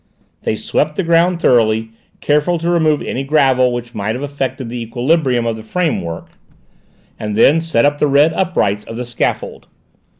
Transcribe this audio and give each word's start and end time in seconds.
They 0.41 0.55
swept 0.55 0.95
the 0.95 1.03
ground 1.03 1.39
thoroughly, 1.39 1.91
careful 2.21 2.57
to 2.57 2.71
remove 2.71 3.03
any 3.03 3.21
gravel 3.23 3.71
which 3.71 3.93
might 3.93 4.15
have 4.15 4.23
affected 4.23 4.67
the 4.67 4.81
equilibrium 4.81 5.45
of 5.45 5.57
the 5.57 5.61
framework, 5.61 6.31
and 7.19 7.35
then 7.35 7.61
set 7.61 7.85
up 7.85 7.99
the 7.99 8.07
red 8.07 8.33
uprights 8.33 8.83
of 8.85 8.97
the 8.97 9.05
scaffold. 9.05 9.67